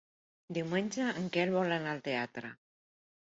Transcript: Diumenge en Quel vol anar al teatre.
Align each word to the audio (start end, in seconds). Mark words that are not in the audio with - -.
Diumenge 0.57 1.09
en 1.19 1.27
Quel 1.35 1.53
vol 1.57 1.75
anar 1.77 1.93
al 1.97 2.01
teatre. 2.09 2.53